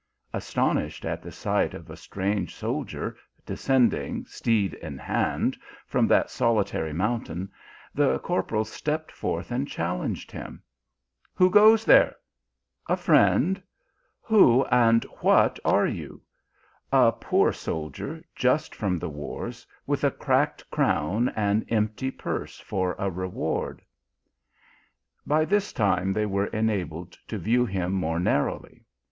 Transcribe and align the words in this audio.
Astonished 0.33 1.05
at 1.05 1.21
the 1.21 1.31
sight 1.31 1.75
of 1.75 1.87
a 1.91 1.95
strange 1.95 2.55
soldier 2.55 3.15
de 3.45 3.53
scending, 3.53 4.25
steed 4.27 4.73
in 4.73 4.97
hand, 4.97 5.55
from 5.85 6.07
that 6.07 6.31
solitary 6.31 6.91
moun 6.91 7.23
tain, 7.23 7.49
the 7.93 8.17
corporal 8.17 8.65
stepped 8.65 9.11
forth 9.11 9.51
and 9.51 9.67
challenged 9.67 10.31
him." 10.31 10.63
Who 11.35 11.51
goes 11.51 11.85
there?" 11.85 12.15
QOVEltXOll 12.89 13.07
MANCO 13.09 13.19
AND 13.21 13.61
SOLDIER. 14.23 14.69
251" 14.69 14.69
A 14.71 14.71
friend." 14.71 14.75
"Who, 14.89 14.89
and 14.89 15.03
what 15.21 15.59
are 15.63 15.85
you?"" 15.85 16.21
A 17.07 17.11
poor 17.11 17.53
soldier, 17.53 18.23
just 18.33 18.73
from 18.73 18.97
the 18.97 19.07
wars, 19.09 19.67
with 19.85 20.03
a 20.03 20.09
cracked 20.09 20.67
crown 20.71 21.29
and 21.35 21.63
empty 21.71 22.09
purse 22.09 22.59
for 22.59 22.95
a 22.97 23.11
reward." 23.11 23.83
By 25.27 25.45
this 25.45 25.71
time 25.71 26.11
they 26.11 26.25
were 26.25 26.47
enabled 26.47 27.19
to 27.27 27.37
view 27.37 27.67
him 27.67 27.91
more 27.93 28.19
narrowly. 28.19 28.83